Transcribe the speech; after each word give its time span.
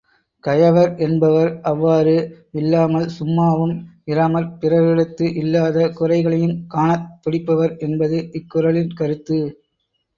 கயவர் 0.43 0.93
என்பவர் 0.97 1.61
அவ்வாறு 1.61 2.15
இல்லாமல், 2.51 3.07
சும்மாவும் 3.17 3.75
இராமற் 4.05 4.51
பிறரிடத்து 4.61 5.27
இல்லாத 5.35 5.87
குறைகளையுங்காணத் 5.99 7.09
துடிப்பவர் 7.23 7.75
என்பது 7.79 8.19
இக் 8.31 8.49
குறளின் 8.49 8.93
கருத்து. 8.93 9.39